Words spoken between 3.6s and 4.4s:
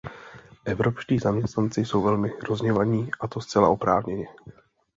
oprávněně.